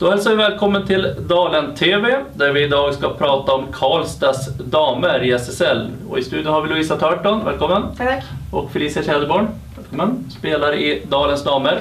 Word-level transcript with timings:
Då 0.00 0.10
hälsar 0.10 0.30
vi 0.30 0.36
välkommen 0.36 0.86
till 0.86 1.14
Dalen 1.28 1.74
TV 1.74 2.24
där 2.34 2.52
vi 2.52 2.64
idag 2.64 2.94
ska 2.94 3.14
prata 3.14 3.52
om 3.52 3.66
Karlstads 3.72 4.56
damer 4.56 5.24
i 5.24 5.32
SSL. 5.32 5.90
Och 6.08 6.18
I 6.18 6.22
studion 6.22 6.52
har 6.52 6.62
vi 6.62 6.68
Louisa 6.68 6.96
Törton, 6.96 7.44
välkommen. 7.44 7.82
Tack. 7.96 8.24
Och 8.52 8.70
Felicia 8.70 9.02
Tjäderborn, 9.02 9.48
välkommen. 9.76 10.30
Spelar 10.38 10.74
i 10.74 11.02
Dalens 11.08 11.44
damer. 11.44 11.80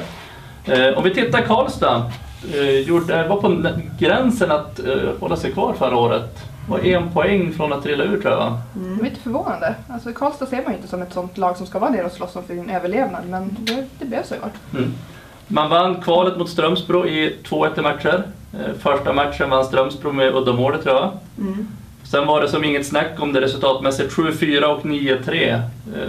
Eh, 0.66 0.98
om 0.98 1.04
vi 1.04 1.14
tittar 1.14 1.42
Karlstad, 1.42 2.12
eh, 2.54 2.80
gjorde, 2.80 3.28
var 3.28 3.42
på 3.42 3.64
gränsen 4.00 4.52
att 4.52 4.80
eh, 4.80 4.96
hålla 5.20 5.36
sig 5.36 5.52
kvar 5.52 5.74
förra 5.74 5.98
året. 5.98 6.38
Var 6.70 6.80
en 6.80 7.12
poäng 7.12 7.54
från 7.54 7.74
att 7.74 7.84
trilla 7.84 8.04
ur 8.04 8.22
tror 8.22 8.34
jag. 8.34 8.58
Mm. 8.76 8.98
Det 8.98 9.02
är 9.02 9.10
lite 9.10 9.22
förvånande. 9.22 9.76
Alltså, 9.88 10.14
Karlstad 10.14 10.46
ser 10.46 10.64
man 10.64 10.72
ju 10.72 10.76
inte 10.76 10.88
som 10.88 11.02
ett 11.02 11.14
sånt 11.14 11.38
lag 11.38 11.58
som 11.58 11.66
ska 11.66 11.80
vara 11.80 11.92
nere 11.92 12.06
och 12.06 12.12
slåss 12.12 12.36
om 12.36 12.44
sin 12.44 12.70
överlevnad, 12.70 13.24
men 13.30 13.58
det, 13.60 13.86
det 14.00 14.06
blev 14.06 14.24
så 14.24 14.36
i 14.36 14.38
år. 14.38 14.52
Mm. 14.74 14.94
Man 15.52 15.70
vann 15.70 16.02
kvalet 16.02 16.38
mot 16.38 16.50
Strömsbro 16.50 17.06
i 17.08 17.36
2-1 17.44 17.82
matcher. 17.82 18.24
Eh, 18.54 18.74
första 18.80 19.14
matchen 19.14 19.50
vann 19.50 19.66
Strömsbro 19.66 20.12
med 20.12 20.36
uddamålet 20.36 20.84
tror 20.84 20.96
jag. 20.96 21.12
Mm. 21.38 21.68
Sen 22.04 22.28
var 22.28 22.42
det 22.42 22.48
som 22.50 22.64
inget 22.64 22.88
snack 22.88 23.12
om 23.20 23.34
det 23.34 23.42
resultatmässigt. 23.42 24.14
7-4 24.14 24.64
och 24.64 24.84
9-3 24.86 25.54
eh, 25.54 25.62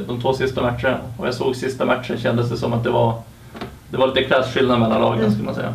de 0.09 0.21
två 0.21 0.33
sista 0.33 0.63
matcherna. 0.63 0.99
Och 1.19 1.27
jag 1.27 1.35
såg 1.35 1.57
sista 1.57 1.85
matchen 1.85 2.19
kändes 2.19 2.51
det 2.51 2.57
som 2.57 2.73
att 2.73 2.85
det 2.85 2.91
var, 2.91 3.15
det 3.91 3.97
var 3.97 4.07
lite 4.07 4.23
klasskillnad 4.23 4.81
mellan 4.81 5.01
lagen 5.01 5.19
Mm. 5.21 5.31
skulle 5.31 5.45
man 5.47 5.55
säga. 5.55 5.75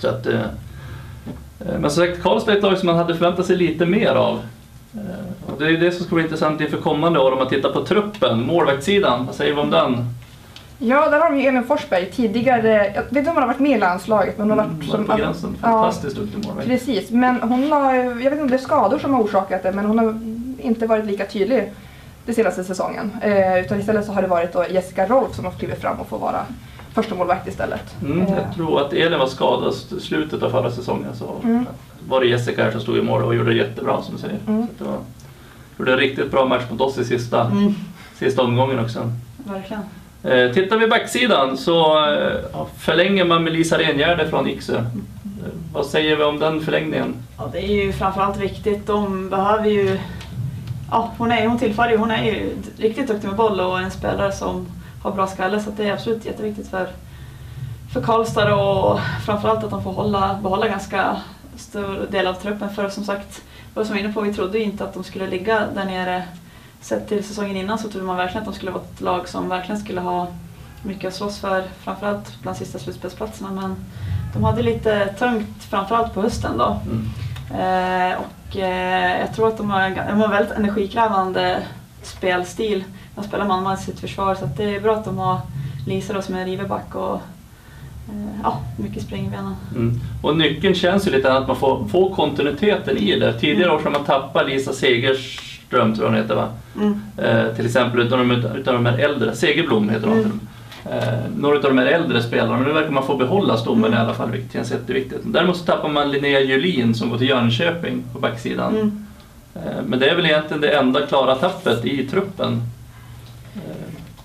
Så 0.00 0.08
att, 0.08 0.26
eh, 0.26 0.40
men 1.58 1.90
som 1.90 2.06
sagt, 2.06 2.22
Karlstad 2.22 2.52
är 2.52 2.56
ett 2.56 2.62
lag 2.62 2.78
som 2.78 2.86
man 2.86 2.96
hade 2.96 3.14
förväntat 3.14 3.46
sig 3.46 3.56
lite 3.56 3.86
mer 3.86 4.10
av. 4.14 4.40
Och 5.46 5.58
det 5.58 5.66
är 5.66 5.72
det 5.72 5.92
som 5.92 6.06
ska 6.06 6.14
bli 6.14 6.24
intressant 6.24 6.60
inför 6.60 6.76
kommande 6.76 7.18
år 7.18 7.32
om 7.32 7.38
man 7.38 7.48
tittar 7.48 7.72
på 7.72 7.84
truppen. 7.84 8.46
Målvaktssidan, 8.46 9.26
vad 9.26 9.34
säger 9.34 9.54
vi 9.54 9.60
om 9.60 9.70
den? 9.70 10.04
Ja, 10.78 11.08
där 11.10 11.20
har 11.20 11.30
de 11.30 11.40
ju 11.40 11.46
Elin 11.48 11.64
Forsberg 11.64 12.10
tidigare. 12.10 12.92
Jag 12.94 13.02
vet 13.02 13.16
inte 13.16 13.30
om 13.30 13.36
hon 13.36 13.42
har 13.42 13.46
varit 13.46 13.60
med 13.60 13.76
i 13.76 13.80
landslaget, 13.80 14.38
men 14.38 14.50
hon 14.50 14.58
har 14.58 14.66
varit 14.66 14.74
Mm, 14.76 14.86
som... 14.88 15.04
på 15.04 15.16
gränsen. 15.16 15.56
Ja, 15.62 15.68
Fantastiskt 15.68 16.16
duktig 16.16 16.44
målvakt. 16.46 16.68
precis. 16.68 17.10
Men 17.10 17.40
hon 17.42 17.72
har, 17.72 17.94
jag 17.94 18.14
vet 18.14 18.32
inte 18.32 18.42
om 18.42 18.48
det 18.50 18.56
är 18.56 18.58
skador 18.58 18.98
som 18.98 19.14
har 19.14 19.22
orsakat 19.22 19.62
det, 19.62 19.72
men 19.72 19.84
hon 19.86 19.98
har 19.98 20.18
inte 20.58 20.86
varit 20.86 21.04
lika 21.06 21.26
tydlig 21.26 21.72
den 22.26 22.34
senaste 22.34 22.64
säsongen. 22.64 23.10
Eh, 23.22 23.58
utan 23.60 23.80
istället 23.80 24.06
så 24.06 24.12
har 24.12 24.22
det 24.22 24.28
varit 24.28 24.52
då 24.52 24.64
Jessica 24.70 25.06
Rolf 25.06 25.34
som 25.34 25.44
har 25.44 25.52
klivit 25.52 25.80
fram 25.80 26.00
och 26.00 26.08
får 26.08 26.18
vara 26.18 26.40
första 26.94 27.14
målvakt 27.14 27.48
istället. 27.48 27.94
Mm, 28.02 28.20
Eh, 28.22 28.32
jag 28.46 28.54
tror 28.54 28.80
att 28.80 28.92
Elin 28.92 29.18
var 29.18 29.26
skadad 29.26 29.74
i 29.98 30.00
slutet 30.00 30.42
av 30.42 30.50
förra 30.50 30.70
säsongen. 30.70 31.16
Så 31.16 31.34
Mm. 31.44 31.66
var 32.08 32.20
det 32.20 32.26
Jessica 32.26 32.64
här 32.64 32.70
som 32.70 32.80
stod 32.80 32.96
i 32.96 33.02
mål 33.02 33.22
och 33.22 33.34
gjorde 33.34 33.50
det 33.50 33.56
jättebra 33.56 34.02
som 34.02 34.14
du 34.14 34.20
säger. 34.20 34.38
Mm. 34.48 34.66
Så 34.78 34.84
det 34.84 34.90
var, 34.90 34.98
gjorde 35.78 35.92
en 35.92 35.98
riktigt 35.98 36.30
bra 36.30 36.44
match 36.44 36.62
mot 36.70 36.80
oss 36.80 36.98
i 36.98 37.04
sista, 37.04 37.40
Mm, 37.46 37.74
sista 38.18 38.42
omgången 38.42 38.78
också. 38.78 39.10
verkligen. 39.44 39.82
Eh, 40.22 40.52
tittar 40.52 40.76
vi 40.76 40.86
backsidan 40.86 41.56
så 41.56 42.08
eh, 42.12 42.66
förlänger 42.78 43.24
man 43.24 43.44
med 43.44 43.52
Lisa 43.52 43.78
Rengärde 43.78 44.28
från 44.28 44.48
Iksö. 44.48 44.76
Eh, 44.76 44.84
vad 45.72 45.86
säger 45.86 46.16
vi 46.16 46.24
om 46.24 46.38
den 46.38 46.60
förlängningen? 46.60 47.14
Ja, 47.38 47.48
det 47.52 47.58
är 47.58 47.84
ju 47.84 47.92
framförallt 47.92 48.36
viktigt. 48.36 48.86
De 48.86 49.30
behöver 49.30 49.70
ju... 49.70 49.98
Ja, 50.90 51.12
hon, 51.18 51.32
är, 51.32 51.46
hon 51.46 51.58
tillför 51.58 51.90
ju, 51.90 51.96
hon 51.96 52.10
är 52.10 52.24
ju 52.24 52.56
riktigt 52.78 53.08
duktig 53.08 53.28
med 53.28 53.36
boll 53.36 53.60
och 53.60 53.80
en 53.80 53.90
spelare 53.90 54.32
som 54.32 54.66
har 55.02 55.12
bra 55.12 55.26
skalle 55.26 55.60
så 55.60 55.70
det 55.70 55.88
är 55.88 55.92
absolut 55.92 56.24
jätteviktigt 56.24 56.68
för, 56.68 56.88
för 57.92 58.02
Karlstad 58.02 58.54
och 58.54 59.00
framförallt 59.26 59.64
att 59.64 59.70
de 59.70 59.82
får 59.82 59.92
hålla, 59.92 60.38
behålla 60.42 60.68
ganska 60.68 61.16
stor 61.56 62.06
del 62.10 62.26
av 62.26 62.34
truppen. 62.34 62.74
För 62.74 62.88
som 62.88 63.04
sagt, 63.04 63.42
vad 63.74 63.86
som 63.86 63.94
var 63.94 64.00
inne 64.00 64.12
på, 64.12 64.20
vi 64.20 64.34
trodde 64.34 64.58
ju 64.58 64.64
inte 64.64 64.84
att 64.84 64.94
de 64.94 65.04
skulle 65.04 65.26
ligga 65.26 65.62
där 65.74 65.84
nere. 65.84 66.22
Sett 66.80 67.08
till 67.08 67.24
säsongen 67.24 67.56
innan 67.56 67.78
så 67.78 67.88
trodde 67.88 68.06
man 68.06 68.16
verkligen 68.16 68.42
att 68.42 68.52
de 68.52 68.54
skulle 68.54 68.70
vara 68.70 68.82
ett 68.82 69.00
lag 69.00 69.28
som 69.28 69.48
verkligen 69.48 69.80
skulle 69.80 70.00
ha 70.00 70.28
mycket 70.82 71.08
att 71.08 71.14
slåss 71.14 71.38
för, 71.38 71.64
framförallt 71.80 72.42
bland 72.42 72.56
sista 72.56 72.78
slutspelsplatserna. 72.78 73.50
Men 73.50 73.76
de 74.34 74.44
hade 74.44 74.62
lite 74.62 75.14
tungt 75.18 75.62
framförallt 75.70 76.14
på 76.14 76.22
hösten 76.22 76.58
då. 76.58 76.80
Mm. 76.84 77.06
Eh, 77.50 78.18
och 78.18 78.56
eh, 78.56 79.20
jag 79.20 79.34
tror 79.34 79.48
att 79.48 79.56
de 79.56 79.70
har, 79.70 79.90
de 79.90 80.16
har 80.18 80.24
en 80.24 80.30
väldigt 80.30 80.56
energikrävande 80.56 81.62
spelstil. 82.02 82.84
De 83.14 83.24
spelar 83.24 83.46
man 83.46 83.74
i 83.74 83.76
sitt 83.76 84.00
försvar 84.00 84.34
så 84.34 84.48
det 84.56 84.76
är 84.76 84.80
bra 84.80 84.96
att 84.96 85.04
de 85.04 85.18
har 85.18 85.40
Lisa 85.86 86.12
då 86.12 86.22
som 86.22 86.34
är 86.34 86.44
riverback 86.44 86.94
och 86.94 87.14
eh, 88.08 88.40
ja, 88.42 88.60
mycket 88.76 89.02
spring 89.02 89.26
i 89.26 89.30
benen. 89.30 89.56
Mm. 89.74 90.00
Och 90.22 90.36
nyckeln 90.36 90.74
känns 90.74 91.06
ju 91.06 91.10
lite 91.10 91.32
att 91.32 91.46
man 91.46 91.56
får, 91.56 91.88
får 91.88 92.14
kontinuiteten 92.14 92.96
i 92.96 93.18
det. 93.18 93.40
Tidigare 93.40 93.72
år 93.72 93.78
så 93.78 93.84
har 93.84 93.90
man 93.90 94.04
tappat 94.04 94.46
Lisa 94.46 94.72
Segerström, 95.70 95.94
tror 95.94 96.06
jag 96.06 96.12
hon 96.12 96.22
heter 96.22 96.34
va? 96.34 96.48
Mm. 96.76 97.00
Eh, 97.18 97.54
till 97.56 97.66
exempel 97.66 98.00
utav 98.00 98.18
de, 98.18 98.30
utav 98.30 98.74
de 98.74 98.86
här 98.86 98.98
äldre, 98.98 99.34
Segerblom 99.34 99.88
heter 99.88 100.06
hon. 100.06 100.18
Mm. 100.18 100.40
Eh, 100.90 101.18
några 101.36 101.56
av 101.56 101.62
de 101.62 101.78
här 101.78 101.86
äldre 101.86 102.22
spelarna, 102.22 102.56
men 102.56 102.62
nu 102.68 102.72
verkar 102.72 102.90
man 102.90 103.06
få 103.06 103.16
behålla 103.16 103.56
stommen 103.56 103.84
Mm. 103.84 103.98
i 103.98 104.02
alla 104.04 104.14
fall, 104.14 104.30
vilket 104.30 104.52
känns 104.52 104.70
jätteviktigt. 104.70 105.20
Däremot 105.24 105.56
så 105.56 105.64
tappar 105.64 105.88
man 105.88 106.10
Linnea 106.10 106.40
Julin 106.40 106.94
som 106.94 107.10
går 107.10 107.18
till 107.18 107.28
Jönköping 107.28 108.04
på 108.12 108.18
backsidan. 108.18 108.74
Mm. 108.76 109.06
Eh, 109.54 109.82
men 109.86 109.98
det 109.98 110.08
är 110.10 110.16
väl 110.16 110.26
egentligen 110.26 110.60
det 110.60 110.70
enda 110.70 111.06
klara 111.06 111.34
tappet 111.34 111.84
i 111.84 112.06
truppen. 112.06 112.62
Eh, 113.56 113.60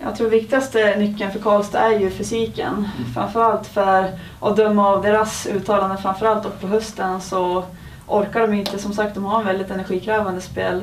Jag 0.03 0.15
tror 0.15 0.29
viktigaste 0.29 0.95
nyckeln 0.97 1.31
för 1.31 1.39
Karlstad 1.39 1.79
är 1.79 1.99
ju 1.99 2.09
fysiken. 2.09 2.87
Framförallt 3.13 3.67
för 3.67 4.05
att 4.39 4.55
döma 4.57 4.87
av 4.87 5.01
deras 5.03 5.47
uttalanden 5.47 5.97
framförallt 5.97 6.45
och 6.45 6.61
på 6.61 6.67
hösten 6.67 7.21
så 7.21 7.63
orkar 8.07 8.39
de 8.47 8.53
inte. 8.53 8.79
Som 8.79 8.93
sagt, 8.93 9.15
de 9.15 9.23
har 9.25 9.39
en 9.39 9.45
väldigt 9.45 9.71
energikrävande 9.71 10.41
spel, 10.41 10.81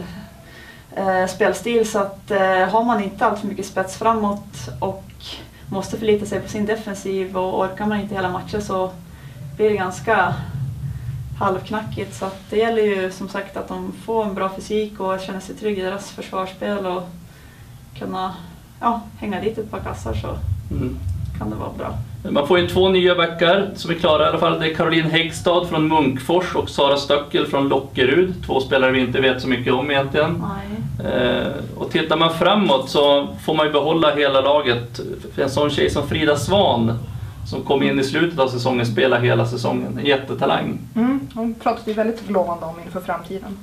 eh, 0.96 1.26
spelstil 1.26 1.90
så 1.90 1.98
att 1.98 2.30
eh, 2.30 2.68
har 2.68 2.84
man 2.84 3.02
inte 3.02 3.26
allt 3.26 3.38
för 3.38 3.46
mycket 3.46 3.66
spets 3.66 3.96
framåt 3.96 4.68
och 4.80 5.04
måste 5.70 5.98
förlita 5.98 6.26
sig 6.26 6.40
på 6.40 6.48
sin 6.48 6.66
defensiv 6.66 7.36
och 7.36 7.60
orkar 7.60 7.86
man 7.86 8.00
inte 8.00 8.14
hela 8.14 8.30
matchen 8.30 8.62
så 8.62 8.90
blir 9.56 9.70
det 9.70 9.76
ganska 9.76 10.34
halvknackigt. 11.38 12.14
Så 12.14 12.24
att 12.24 12.50
det 12.50 12.56
gäller 12.56 12.82
ju 12.82 13.10
som 13.10 13.28
sagt 13.28 13.56
att 13.56 13.68
de 13.68 13.92
får 13.92 14.24
en 14.24 14.34
bra 14.34 14.50
fysik 14.56 15.00
och 15.00 15.20
känner 15.20 15.40
sig 15.40 15.54
trygg 15.54 15.78
i 15.78 15.82
deras 15.82 16.10
försvarsspel 16.10 16.86
och 16.86 17.02
kunna 17.98 18.34
ja, 18.80 19.02
hänga 19.18 19.40
dit 19.40 19.58
ett 19.58 19.70
par 19.70 19.80
kassar 19.80 20.14
så 20.14 20.36
mm. 20.74 20.98
kan 21.38 21.50
det 21.50 21.56
vara 21.56 21.72
bra. 21.72 21.94
Man 22.30 22.46
får 22.46 22.58
ju 22.58 22.68
två 22.68 22.88
nya 22.88 23.14
backar 23.14 23.70
som 23.74 23.90
är 23.90 23.94
klara 23.94 24.24
i 24.24 24.28
alla 24.28 24.38
fall. 24.38 24.60
Det 24.60 24.70
är 24.70 24.74
Caroline 24.74 25.10
Häggstad 25.10 25.64
från 25.64 25.88
Munkfors 25.88 26.54
och 26.54 26.70
Sara 26.70 26.96
Stöckel 26.96 27.46
från 27.46 27.68
Lockerud. 27.68 28.34
Två 28.46 28.60
spelare 28.60 28.92
vi 28.92 29.00
inte 29.00 29.20
vet 29.20 29.42
så 29.42 29.48
mycket 29.48 29.72
om 29.72 29.90
egentligen. 29.90 30.44
Nej. 30.48 31.12
Eh, 31.12 31.52
och 31.76 31.90
tittar 31.90 32.16
man 32.16 32.34
framåt 32.34 32.90
så 32.90 33.28
får 33.44 33.54
man 33.54 33.66
ju 33.66 33.72
behålla 33.72 34.14
hela 34.14 34.40
laget. 34.40 35.00
För 35.34 35.42
en 35.42 35.50
sån 35.50 35.70
tjej 35.70 35.90
som 35.90 36.08
Frida 36.08 36.36
Svan 36.36 36.98
som 37.46 37.62
kom 37.62 37.82
in 37.82 38.00
i 38.00 38.04
slutet 38.04 38.38
av 38.38 38.48
säsongen 38.48 38.86
spelar 38.86 39.20
hela 39.20 39.46
säsongen. 39.46 39.98
En 39.98 40.06
jättetalang. 40.06 40.78
Mm, 40.96 41.20
hon 41.34 41.54
pratar 41.54 41.88
ju 41.88 41.92
väldigt 41.92 42.30
lovande 42.30 42.66
om 42.66 42.74
inför 42.84 43.00
framtiden. 43.00 43.56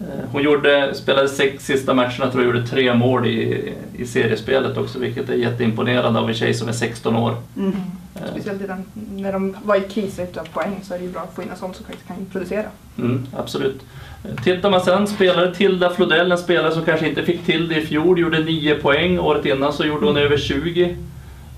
Eh, 0.00 0.06
hon 0.32 0.42
gjorde, 0.42 0.94
spelade 0.94 1.28
sex 1.28 1.64
sista 1.64 1.94
matcherna, 1.94 2.30
tror 2.30 2.44
jag 2.44 2.44
gjorde 2.44 2.66
tre 2.66 2.94
mål 2.94 3.26
i, 3.26 3.72
i 3.96 4.06
seriespelet 4.06 4.76
också, 4.76 4.98
vilket 4.98 5.28
är 5.28 5.34
jätteimponerande 5.34 6.20
av 6.20 6.28
en 6.28 6.34
tjej 6.34 6.54
som 6.54 6.68
är 6.68 6.72
16 6.72 7.16
år. 7.16 7.36
Mm. 7.56 7.72
Eh, 8.14 8.22
Speciellt 8.30 8.66
den, 8.66 8.84
när 9.16 9.32
de 9.32 9.56
var 9.64 9.76
i 9.76 9.80
kris 9.80 10.18
utan 10.18 10.46
poäng 10.52 10.80
så 10.82 10.94
är 10.94 10.98
det 10.98 11.04
ju 11.04 11.10
bra 11.10 11.22
att 11.22 11.34
få 11.34 11.42
in 11.42 11.50
en 11.50 11.56
sån 11.56 11.74
som 11.74 11.86
faktiskt 11.86 12.08
kan 12.08 12.16
producera. 12.32 12.64
Mm, 12.98 13.26
absolut. 13.36 13.82
Eh, 14.24 14.42
Tittar 14.44 14.70
man 14.70 14.80
sen, 14.80 15.06
spelare 15.06 15.54
Tilda 15.54 15.90
Flodell, 15.90 16.32
en 16.32 16.38
spelare 16.38 16.72
som 16.72 16.84
kanske 16.84 17.08
inte 17.08 17.22
fick 17.22 17.44
till 17.44 17.68
det 17.68 17.76
i 17.76 17.86
fjol, 17.86 18.18
gjorde 18.18 18.38
9 18.38 18.74
poäng. 18.74 19.18
Året 19.18 19.46
innan 19.46 19.72
så 19.72 19.84
gjorde 19.84 20.06
hon 20.06 20.16
över 20.16 20.36
20. 20.36 20.96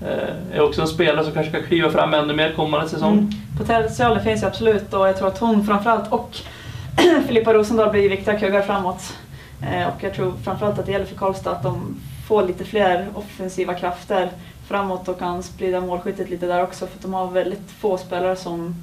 Eh, 0.01 0.57
är 0.57 0.61
också 0.61 0.81
en 0.81 0.87
spelare 0.87 1.23
som 1.23 1.33
kanske 1.33 1.51
ska 1.51 1.61
kliva 1.67 1.89
fram 1.89 2.13
ännu 2.13 2.33
mer 2.33 2.51
kommande 2.51 2.89
säsong. 2.89 3.13
Mm. 3.13 3.31
Potentialen 3.57 4.23
finns 4.23 4.43
ju 4.43 4.47
absolut 4.47 4.93
och 4.93 5.07
jag 5.07 5.17
tror 5.17 5.27
att 5.27 5.37
hon 5.37 5.65
framförallt 5.65 6.11
och 6.11 6.37
Filippa 7.27 7.53
Rosendahl 7.53 7.91
blir 7.91 8.09
viktiga 8.09 8.39
kuggar 8.39 8.61
framåt. 8.61 9.17
Eh, 9.61 9.87
och 9.87 10.03
jag 10.03 10.13
tror 10.13 10.33
framförallt 10.43 10.79
att 10.79 10.85
det 10.85 10.91
gäller 10.91 11.05
för 11.05 11.15
Karlstad 11.15 11.51
att 11.51 11.63
de 11.63 11.95
får 12.27 12.47
lite 12.47 12.65
fler 12.65 13.07
offensiva 13.13 13.73
krafter 13.73 14.29
framåt 14.67 15.07
och 15.07 15.19
kan 15.19 15.43
sprida 15.43 15.81
målskyttet 15.81 16.29
lite 16.29 16.45
där 16.45 16.63
också 16.63 16.87
för 16.87 17.01
de 17.01 17.13
har 17.13 17.31
väldigt 17.31 17.71
få 17.79 17.97
spelare 17.97 18.35
som 18.35 18.75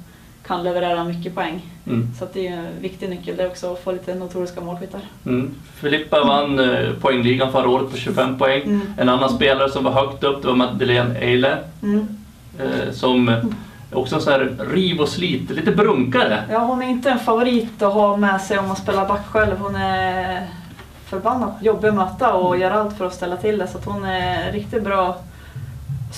kan 0.47 0.63
leverera 0.63 1.03
mycket 1.03 1.35
poäng. 1.35 1.61
Mm. 1.87 2.07
Så 2.19 2.27
det 2.33 2.47
är 2.47 2.57
en 2.57 2.81
viktig 2.81 3.09
nyckel 3.09 3.37
det 3.37 3.47
också 3.47 3.73
att 3.73 3.83
få 3.83 3.91
lite 3.91 4.15
notoriska 4.15 4.61
målskyttar. 4.61 5.01
Mm. 5.25 5.55
Filippa 5.75 6.23
vann 6.23 6.59
eh, 6.59 6.93
poängligan 7.01 7.51
förra 7.51 7.69
året 7.69 7.91
på 7.91 7.97
25 7.97 8.37
poäng. 8.37 8.61
Mm. 8.61 8.93
En 8.97 9.09
annan 9.09 9.29
spelare 9.29 9.69
som 9.69 9.83
var 9.83 9.91
högt 9.91 10.23
upp 10.23 10.41
det 10.41 10.47
var 10.47 10.55
Madeleine 10.55 11.19
Eile. 11.19 11.57
Mm. 11.83 12.07
Eh, 12.59 12.91
som 12.91 13.29
är 13.29 13.45
också 13.93 14.15
en 14.15 14.21
sån 14.21 14.33
här 14.33 14.55
riv 14.71 14.99
och 15.01 15.09
slit, 15.09 15.49
lite 15.49 15.71
brunkare. 15.71 16.43
Ja, 16.51 16.59
hon 16.59 16.81
är 16.81 16.87
inte 16.89 17.09
en 17.09 17.19
favorit 17.19 17.81
att 17.81 17.93
ha 17.93 18.17
med 18.17 18.41
sig 18.41 18.59
om 18.59 18.67
man 18.67 18.75
spelar 18.75 19.07
back 19.07 19.27
själv. 19.31 19.55
Hon 19.59 19.75
är 19.75 20.47
förbannat 21.05 21.53
jobbig 21.61 21.87
att 21.87 21.93
möta 21.95 22.33
och 22.33 22.57
gör 22.57 22.71
allt 22.71 22.97
för 22.97 23.05
att 23.07 23.13
ställa 23.13 23.37
till 23.37 23.57
det. 23.57 23.67
Så 23.67 23.77
att 23.77 23.85
hon 23.85 24.05
är 24.05 24.51
riktigt 24.51 24.83
bra 24.83 25.17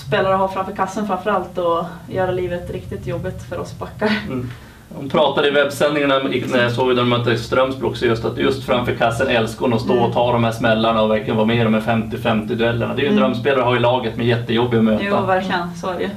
spelare 0.08 0.34
att 0.34 0.40
ha 0.40 0.48
framför 0.48 0.72
kassen 0.76 1.08
framförallt 1.08 1.58
och 1.58 1.86
göra 2.10 2.32
livet 2.32 2.72
riktigt 2.72 3.08
jobbigt 3.08 3.44
för 3.50 3.60
oss 3.60 3.80
backar. 3.80 4.12
Mm. 4.28 4.50
Hon 4.96 5.10
pratade 5.10 5.48
i 5.48 5.52
webbsändningarna 5.52 6.20
när 6.20 6.64
jag 6.64 6.72
såg 6.72 6.88
när 6.88 6.96
de 6.96 7.10
mötte 7.10 7.38
Strömsbro 7.38 7.88
också 7.90 8.06
just 8.06 8.26
att 8.26 8.38
just 8.38 8.64
framför 8.64 8.96
kassen 8.96 9.28
älskar 9.28 9.62
hon 9.66 9.74
att 9.74 9.82
stå 9.82 10.00
och 10.00 10.14
ta 10.14 10.32
de 10.32 10.44
här 10.44 10.52
smällarna 10.52 11.02
och 11.02 11.12
verkligen 11.12 11.36
vara 11.36 11.46
med 11.48 11.58
i 11.58 11.64
de 11.64 11.74
här 11.74 11.82
50-50 11.82 12.56
duellerna. 12.56 12.94
Det 12.96 13.02
är 13.02 13.04
ju 13.04 13.08
en 13.08 13.18
Mm. 13.18 13.24
drömspelare 13.24 13.60
att 13.60 13.66
ha 13.68 13.76
i 13.76 13.80
laget 13.80 14.18
men 14.18 14.26
jättejobbig 14.26 14.78
att 14.78 14.84
möta. 14.84 15.04
Jo, 15.04 15.22
verkligen. 15.26 15.76
Så 15.76 15.90
är 15.90 15.94
det 15.98 16.04
ju. 16.04 16.10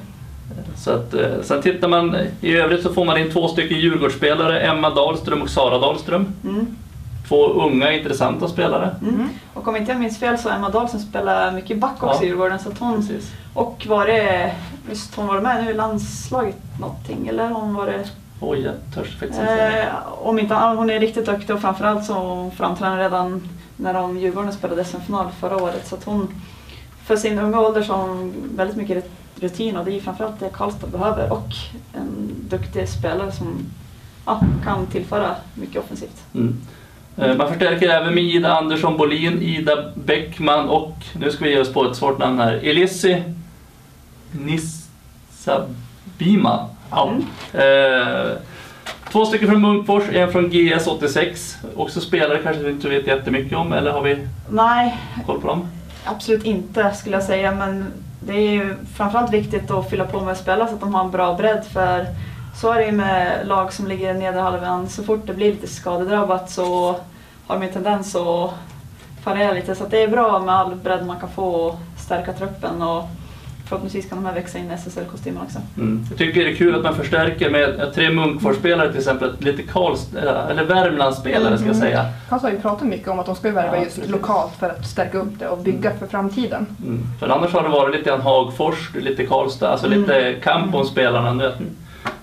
Så 0.76 0.90
att, 0.90 1.14
eh, 1.14 1.40
sen 1.42 1.62
tittar 1.62 1.88
man 1.88 2.16
i 2.40 2.56
övrigt 2.56 2.82
så 2.82 2.92
får 2.94 3.04
man 3.04 3.18
in 3.18 3.30
två 3.30 3.48
stycken 3.48 3.78
Djurgårdsspelare, 3.78 4.60
Emma 4.60 4.90
Dahlström 4.90 5.42
och 5.42 5.50
Sara 5.50 5.78
Dahlström. 5.78 6.26
Mm. 6.44 6.66
Två 7.28 7.46
unga 7.46 7.92
intressanta 7.92 8.48
spelare. 8.48 8.94
Mm. 9.02 9.28
Och 9.54 9.68
om 9.68 9.76
inte 9.76 9.92
jag 9.92 10.00
minns 10.00 10.18
fel 10.18 10.38
så 10.38 10.48
Emma 10.48 10.68
Dahlsson 10.70 11.00
spelar 11.00 11.52
mycket 11.52 11.78
back 11.78 12.02
också 12.02 12.16
Ja. 12.20 12.22
i 12.22 12.26
Djurgården. 12.26 12.58
Så 12.58 12.68
att 12.68 12.78
hon, 12.78 12.96
Precis. 12.96 13.32
och 13.54 13.86
varit, 13.88 14.52
visst 14.90 15.14
hon 15.14 15.26
var 15.26 15.40
med 15.40 15.64
nu 15.64 15.70
i 15.70 15.74
landslaget 15.74 16.56
någonting 16.80 17.28
eller 17.28 17.48
hon 17.48 17.74
varit 17.74 18.06
Oj, 18.40 18.60
jag 18.60 18.74
törs 18.94 19.18
faktiskt 19.18 19.40
inte. 19.40 19.52
Eh, 19.52 19.86
om 20.22 20.38
inte 20.38 20.54
hon 20.54 20.90
är 20.90 21.00
riktigt 21.00 21.26
duktig 21.26 21.54
och 21.56 21.60
framförallt 21.62 22.04
så 22.04 22.14
hon 22.14 22.98
redan 22.98 23.48
när 23.76 23.94
de 23.94 24.18
Djurgården 24.18 24.52
spelade 24.52 24.84
SM-final 24.84 25.26
förra 25.40 25.56
året. 25.56 25.86
Så 25.86 25.94
att 25.94 26.04
hon, 26.04 26.34
för 27.04 27.16
sin 27.16 27.38
unga 27.38 27.60
ålder 27.60 27.82
så 27.82 27.92
har 27.92 28.08
hon 28.08 28.34
väldigt 28.56 28.76
mycket 28.76 29.10
rutin 29.42 29.76
och 29.76 29.84
det 29.84 29.96
är 29.96 30.00
framförallt 30.00 30.40
det 30.40 30.48
Karlstad 30.52 30.86
behöver 30.86 31.32
och 31.32 31.48
en 31.94 32.34
duktig 32.48 32.88
spelare 32.88 33.32
som 33.32 33.66
ja, 34.26 34.40
kan 34.64 34.86
tillföra 34.86 35.34
mycket 35.54 35.84
offensivt. 35.84 36.22
Mm. 36.34 36.56
Eh, 37.16 37.36
Man 37.36 37.48
förstärker 37.48 37.88
även 37.88 38.14
med 38.14 38.24
Ida 38.24 38.52
Andersson 38.52 38.96
Bolin, 38.96 39.42
Ida 39.42 39.92
Bäckman 39.94 40.68
och, 40.68 40.96
nu 41.12 41.30
ska 41.30 41.44
vi 41.44 41.50
ge 41.50 41.60
oss 41.60 41.72
på 41.72 41.84
ett 41.90 41.96
svårt 41.96 42.18
namn 42.18 42.38
här, 42.38 42.52
Elissi 42.52 43.22
Nissabima. 44.32 46.68
Ja. 46.90 47.10
Mm. 47.10 47.24
Eh, 47.52 48.30
två 49.12 49.26
stycken 49.26 49.48
från 49.48 49.60
Munkfors, 49.60 50.02
en 50.12 50.32
från 50.32 50.50
GS 50.50 50.86
86. 50.86 51.56
Också 51.76 52.00
spelare 52.00 52.38
kanske 52.42 52.62
vi 52.62 52.70
inte 52.70 52.88
vet 52.88 53.06
jättemycket 53.06 53.58
om, 53.58 53.72
eller 53.72 53.90
har 53.90 54.02
vi 54.02 54.26
Nej, 54.50 54.96
koll 55.26 55.40
på 55.40 55.46
dem? 55.46 55.66
absolut 56.04 56.44
inte 56.44 56.94
skulle 56.94 57.16
jag 57.16 57.24
säga 57.24 57.54
men 57.54 57.86
det 58.26 58.32
är 58.32 58.50
ju 58.50 58.76
framförallt 58.96 59.32
viktigt 59.32 59.70
att 59.70 59.90
fylla 59.90 60.04
på 60.04 60.20
med 60.20 60.36
spelare 60.36 60.68
så 60.68 60.74
att 60.74 60.80
de 60.80 60.94
har 60.94 61.04
en 61.04 61.10
bra 61.10 61.34
bredd 61.34 61.64
för 61.64 62.06
så 62.54 62.72
är 62.72 62.78
det 62.78 62.86
ju 62.86 62.92
med 62.92 63.46
lag 63.46 63.72
som 63.72 63.86
ligger 63.86 64.14
i 64.14 64.18
nedre 64.18 64.40
halvan. 64.40 64.88
Så 64.88 65.02
fort 65.02 65.26
det 65.26 65.34
blir 65.34 65.52
lite 65.52 65.66
skadedrabbat 65.66 66.50
så 66.50 66.96
har 67.46 67.58
de 67.58 67.62
en 67.62 67.72
tendens 67.72 68.16
att 68.16 68.50
fallera 69.22 69.52
lite. 69.52 69.74
Så 69.74 69.84
att 69.84 69.90
det 69.90 70.02
är 70.02 70.08
bra 70.08 70.38
med 70.38 70.54
all 70.54 70.74
bredd 70.74 71.06
man 71.06 71.20
kan 71.20 71.30
få 71.30 71.44
och 71.44 71.78
stärka 71.98 72.32
truppen 72.32 72.82
och 72.82 73.04
förhoppningsvis 73.72 74.08
kan 74.08 74.18
de 74.18 74.26
här 74.28 74.34
växa 74.34 74.58
in 74.58 74.70
i 74.70 74.74
SSL-kostymen 74.74 75.42
också. 75.42 75.58
Mm. 75.76 76.04
Jag 76.08 76.18
tycker 76.18 76.44
det 76.44 76.50
är 76.50 76.54
kul 76.56 76.74
att 76.74 76.82
man 76.82 76.94
förstärker 76.94 77.50
med 77.50 77.92
tre 77.94 78.10
Munkfors-spelare 78.10 78.88
till 78.88 78.98
exempel, 78.98 79.32
lite 79.38 79.62
Karls, 79.62 80.14
eh, 80.14 80.50
eller 80.50 80.64
Värmlandsspelare 80.64 81.58
ska 81.58 81.66
jag 81.66 81.76
Mm. 81.76 81.88
säga. 81.88 82.04
Karlstad 82.28 82.48
har 82.48 82.52
ju 82.54 82.60
pratat 82.60 82.88
mycket 82.88 83.08
om 83.08 83.18
att 83.18 83.26
de 83.26 83.36
ska 83.36 83.48
ju 83.48 83.54
värva 83.54 83.76
Ja, 83.76 83.82
just 83.84 83.96
precis. 83.96 84.12
lokalt 84.12 84.52
för 84.58 84.68
att 84.70 84.86
stärka 84.86 85.18
upp 85.18 85.38
det 85.38 85.48
och 85.48 85.58
bygga 85.58 85.90
för 85.98 86.06
framtiden. 86.06 86.66
Mm. 86.84 87.02
För 87.20 87.28
annars 87.28 87.52
har 87.52 87.62
det 87.62 87.68
varit 87.68 87.94
lite 87.96 88.10
grann 88.10 88.20
Hagfors, 88.20 88.94
lite 88.94 89.26
Karlstad, 89.26 89.68
alltså 89.68 89.86
Mm. 89.86 90.00
lite 90.00 90.34
kamp 90.42 90.74
om 90.74 90.84
spelarna. 90.86 91.32
Nu, 91.34 91.52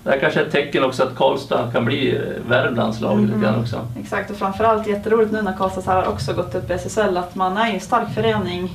Det 0.02 0.10
här 0.10 0.18
kanske 0.18 0.40
är 0.40 0.44
ett 0.44 0.52
tecken 0.52 0.84
också 0.84 1.02
att 1.02 1.16
Karlstad 1.16 1.70
kan 1.72 1.84
bli 1.84 2.16
eh, 2.16 2.22
Värmlands 2.48 3.00
lag 3.00 3.18
lite 3.20 3.32
Mm. 3.34 3.42
grann 3.42 3.60
också. 3.60 3.76
Exakt 4.00 4.30
och 4.30 4.36
framförallt 4.36 4.86
jätteroligt 4.86 5.32
nu 5.32 5.42
när 5.42 5.52
Karlstad 5.52 5.92
har 5.94 6.08
också 6.08 6.32
gått 6.32 6.54
upp 6.54 6.70
i 6.70 6.72
SSL 6.72 7.16
att 7.16 7.34
man 7.34 7.56
är 7.56 7.74
en 7.74 7.80
stark 7.80 8.14
förening 8.14 8.70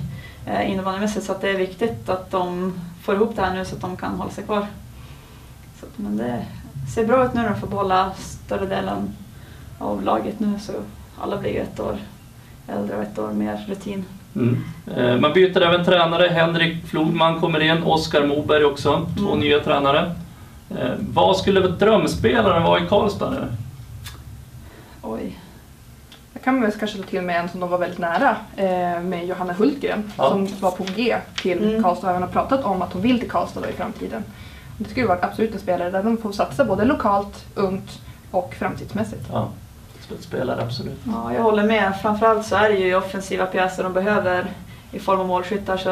eh, 0.45 0.71
innebandymässigt 0.71 1.25
så 1.25 1.31
att 1.31 1.41
det 1.41 1.49
är 1.49 1.57
viktigt 1.57 2.09
att 2.09 2.31
de 2.31 2.73
får 3.03 3.15
ihop 3.15 3.35
det 3.35 3.41
här 3.41 3.53
nu 3.53 3.65
så 3.65 3.75
att 3.75 3.81
de 3.81 3.97
kan 3.97 4.11
hålla 4.15 4.31
sig 4.31 4.43
kvar. 4.43 4.67
Så, 5.79 5.85
men 5.95 6.17
det 6.17 6.45
ser 6.95 7.05
bra 7.05 7.25
ut 7.25 7.33
nu 7.33 7.41
när 7.41 7.49
de 7.49 7.59
får 7.59 7.67
behålla 7.67 8.11
större 8.17 8.65
delen 8.65 9.13
av 9.79 10.03
laget 10.03 10.39
nu 10.39 10.59
så 10.59 10.71
alla 11.21 11.37
blir 11.37 11.59
ett 11.59 11.79
år 11.79 11.97
äldre 12.67 12.97
och 12.97 13.03
ett 13.03 13.19
år 13.19 13.31
mer 13.33 13.65
rutin. 13.67 14.05
Mm. 14.35 14.63
Eh, 14.95 15.17
Man 15.17 15.33
byter 15.33 15.61
även 15.61 15.85
tränare. 15.85 16.27
Henrik 16.27 16.85
Flodman 16.85 17.39
kommer 17.39 17.59
in, 17.59 17.83
Oskar 17.83 18.25
Moberg 18.25 18.65
också. 18.65 19.05
Två 19.19 19.27
Mm. 19.27 19.39
nya 19.39 19.59
tränare. 19.59 20.11
Eh, 20.69 20.91
Vad 21.13 21.37
skulle 21.37 21.59
drömspelaren 21.67 22.63
vara 22.63 22.79
i 22.79 22.87
Karlstad 22.87 23.29
nu? 23.29 23.47
Kan 26.45 26.61
väl 26.61 26.71
kanske 26.71 26.97
ta 26.97 27.03
till 27.03 27.21
med 27.21 27.39
en 27.39 27.49
som 27.49 27.59
de 27.59 27.69
var 27.69 27.77
väldigt 27.77 27.99
nära 27.99 28.35
eh, 28.55 29.01
med 29.01 29.25
Johanna 29.27 29.53
Hultgren 29.53 30.11
Ja. 30.17 30.29
som 30.29 30.47
var 30.59 30.71
på 30.71 30.85
G 30.95 31.17
till 31.41 31.63
Mm. 31.69 31.83
Karlstad 31.83 32.07
och 32.07 32.11
även 32.11 32.21
har 32.23 32.29
pratat 32.29 32.63
om 32.65 32.81
att 32.81 32.93
hon 32.93 33.01
vill 33.01 33.19
till 33.19 33.29
Karlstad 33.31 33.61
då 33.61 33.69
i 33.69 33.73
framtiden. 33.73 34.23
Det 34.77 34.89
skulle 34.89 35.07
vara 35.07 35.19
absolut 35.21 35.53
en 35.53 35.59
spelare 35.59 35.89
där 35.91 36.03
de 36.03 36.17
får 36.17 36.31
satsa 36.31 36.65
både 36.65 36.85
lokalt, 36.85 37.45
ungt 37.55 37.99
och 38.31 38.53
framtidsmässigt. 38.59 39.21
Ja, 39.31 39.49
spelare 40.19 40.61
absolut. 40.61 40.99
Ja, 41.03 41.33
jag 41.33 41.43
håller 41.43 41.63
med. 41.63 41.93
Framförallt 42.01 42.45
så 42.45 42.55
är 42.55 42.69
det 42.69 42.75
ju 42.77 42.95
offensiva 42.95 43.45
pjäser 43.45 43.83
de 43.83 43.93
behöver 43.93 44.45
i 44.91 44.99
form 44.99 45.19
av 45.19 45.27
målskyttar 45.27 45.77
så 45.77 45.91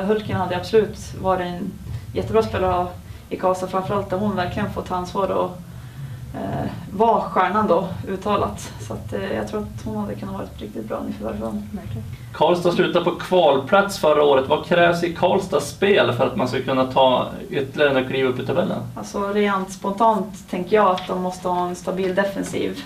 Hulken 0.00 0.36
hade 0.36 0.56
absolut 0.56 1.14
varit 1.22 1.46
en 1.46 1.72
jättebra 2.14 2.42
spelare 2.42 2.70
att 2.70 2.76
ha 2.76 2.90
i 3.28 3.36
Karlstad. 3.36 3.66
Framförallt 3.66 4.10
där 4.10 4.16
hon 4.18 4.36
verkligen 4.36 4.72
får 4.72 4.82
ta 4.82 4.94
ansvar 4.94 5.28
och 5.28 5.50
eh, 6.34 6.70
vara 6.92 7.20
stjärnan 7.20 7.66
då 7.66 7.88
uttalat. 8.08 8.72
Så 8.80 8.92
att, 8.92 9.12
eh, 9.12 9.32
jag 9.32 9.48
tror 9.48 9.60
att 9.60 9.84
hon 9.84 9.96
hade 9.96 10.14
kunnat 10.14 10.34
vara 10.34 10.46
riktigt 10.56 10.88
bra 10.88 11.02
nyförvärv 11.06 11.38
för. 11.38 11.46
Verkligen. 11.46 12.04
Karlstad 12.32 12.72
slutade 12.72 13.04
på 13.04 13.10
kvalplats 13.10 13.98
förra 13.98 14.22
året. 14.22 14.48
Vad 14.48 14.64
krävs 14.64 15.04
i 15.04 15.14
Karlstads 15.14 15.70
spel 15.70 16.12
för 16.12 16.26
att 16.26 16.36
man 16.36 16.48
ska 16.48 16.62
kunna 16.62 16.84
ta 16.84 17.28
ytterligare 17.50 17.98
en 17.98 18.08
kliv 18.08 18.26
upp 18.26 18.38
i 18.38 18.46
tabellen? 18.46 18.78
Alltså 18.96 19.28
rent 19.28 19.72
spontant 19.72 20.50
tänker 20.50 20.76
jag 20.76 20.90
att 20.90 21.06
de 21.06 21.22
måste 21.22 21.48
ha 21.48 21.68
en 21.68 21.76
stabil 21.76 22.14
defensiv 22.14 22.84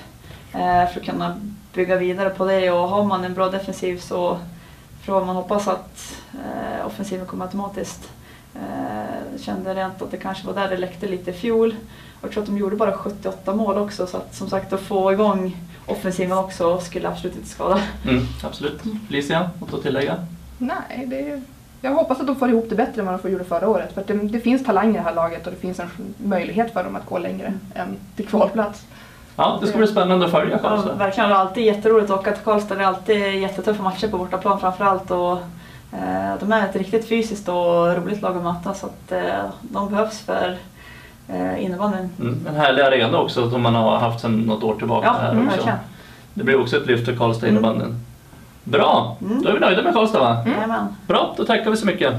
eh, 0.53 0.93
för 0.93 1.01
att 1.01 1.07
kunna 1.07 1.37
bygga 1.75 1.97
vidare 1.97 2.31
på 2.31 2.45
det 2.45 2.71
och 2.71 2.89
har 2.89 3.05
man 3.05 3.25
en 3.25 3.35
bra 3.35 3.49
defensiv 3.49 3.99
så 3.99 4.39
får 5.05 5.25
man 5.25 5.37
hoppas 5.37 5.69
att 5.69 6.17
eh, 6.33 6.87
offensiven 6.87 7.27
kommer 7.27 7.45
automatiskt. 7.45 8.11
Jag 9.37 9.45
kände 9.45 9.75
rent 9.75 10.03
att 10.03 10.11
det 10.11 10.17
kanske 10.17 10.47
var 10.47 10.55
där 10.55 10.69
det 10.69 10.77
läckte 10.77 11.07
lite 11.07 11.31
i 11.31 11.35
fjol. 11.35 11.75
Och 12.21 12.25
jag 12.25 12.31
tror 12.31 12.43
att 12.43 12.49
de 12.49 12.59
gjorde 12.59 12.77
bara 12.77 12.93
78 12.93 13.55
mål 13.55 13.79
också 13.79 14.07
så 14.07 14.17
att 14.17 14.35
som 14.35 14.51
sagt 14.51 14.73
att 14.73 14.81
få 14.81 15.13
igång 15.13 15.57
offensiven 15.87 16.39
också 16.39 16.81
skulle 16.81 17.09
absolut 17.09 17.37
inte 17.37 17.49
skada. 17.49 17.81
Mm, 18.09 18.23
absolut. 18.45 18.81
Felicia, 19.07 19.51
något 19.61 19.75
att 19.75 19.83
tillägga? 19.83 20.15
Nej, 20.59 21.05
det 21.07 21.31
är, 21.31 21.43
jag 21.81 21.91
hoppas 21.95 22.21
att 22.21 22.27
de 22.27 22.37
får 22.37 22.49
ihop 22.49 22.67
det 22.69 22.75
bättre 22.75 23.01
än 23.01 23.07
vad 23.07 23.23
de 23.23 23.31
gjorde 23.33 23.45
förra 23.45 23.69
året. 23.69 23.93
För 23.95 24.01
att 24.01 24.07
det, 24.07 24.15
det 24.15 24.41
finns 24.41 24.65
talang 24.65 24.91
i 24.91 24.93
det 24.93 25.01
här 25.05 25.15
laget 25.15 25.47
och 25.47 25.53
det 25.53 25.59
finns 25.59 25.81
en 25.81 25.89
möjlighet 26.17 26.73
för 26.73 26.85
dem 26.85 26.97
att 26.97 27.07
gå 27.07 27.19
längre 27.19 27.55
än 27.75 27.97
till 28.17 28.27
kvalplats. 28.27 28.83
Ja, 29.37 29.59
det 29.61 29.67
ska 29.67 29.79
bli 29.79 29.87
spännande 29.87 30.25
att 30.27 30.33
följa 30.33 30.61
Ja, 30.63 30.69
Karlstad. 30.69 30.95
verkligen, 30.95 31.29
det 31.31 31.35
är 31.35 31.39
alltid 31.39 31.65
jätteroligt 31.65 32.11
att 32.11 32.21
åka 32.21 32.33
till 32.33 32.45
Karlstad. 32.45 32.75
Det 32.75 32.83
är 32.83 32.87
alltid 32.87 33.35
jättetuffa 33.35 33.83
matcher 33.83 34.09
på 34.09 34.19
bortaplan 34.19 34.61
framförallt. 34.61 35.11
Och, 35.11 35.39
de 36.41 36.53
är 36.53 36.65
ett 36.69 36.77
riktigt 36.77 37.09
fysiskt 37.09 37.49
och 37.49 37.97
roligt 37.97 38.23
lag 38.23 38.37
att 38.37 38.43
möta 38.43 38.75
så 38.75 38.87
att, 38.87 39.13
eh, 39.13 39.45
de 39.61 39.91
behövs 39.91 40.21
för 40.21 40.57
eh, 41.29 41.65
innebandyn. 41.65 42.11
Mm, 42.21 42.47
en 42.49 42.55
härlig 42.55 42.83
arena 42.83 43.19
också 43.19 43.51
som 43.51 43.63
man 43.63 43.75
har 43.75 43.99
haft 43.99 44.21
sedan 44.21 44.41
något 44.41 44.63
år 44.63 44.75
tillbaka. 44.75 45.07
Ja, 45.07 45.13
här 45.13 45.31
mm, 45.33 45.45
också. 45.47 45.57
verkligen. 45.57 45.79
Det 46.35 46.45
blir 46.45 46.61
också 46.61 46.77
ett 46.77 46.87
lyft 46.87 47.05
för 47.05 47.17
Karlstad 47.17 47.49
innebandyn. 47.49 48.01
Bra, 48.65 49.17
Mm. 49.21 49.43
då 49.43 49.49
är 49.49 49.53
vi 49.53 49.61
nöjda 49.61 49.83
med 49.83 49.95
Karlstad 49.95 50.21
va? 50.21 50.45
Jajamän. 50.47 50.87
Bra, 51.07 51.35
då 51.37 51.45
tackar 51.45 51.71
vi 51.71 51.77
så 51.77 51.87
mycket. 51.87 52.15